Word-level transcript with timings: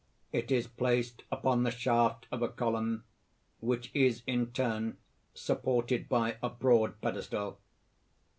It 0.31 0.49
is 0.49 0.65
placed 0.65 1.21
upon 1.31 1.61
the 1.61 1.69
shaft 1.69 2.25
of 2.31 2.41
a 2.41 2.47
column, 2.47 3.03
which 3.59 3.91
is 3.93 4.23
in 4.25 4.47
turn 4.51 4.97
supported 5.35 6.09
by 6.09 6.37
a 6.41 6.49
broad 6.49 6.99
pedestal. 7.01 7.59